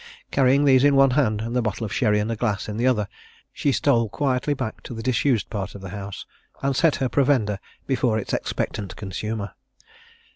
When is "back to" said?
4.55-4.95